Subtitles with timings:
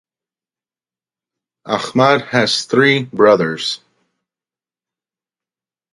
[1.63, 3.81] Ahmad has three brothers.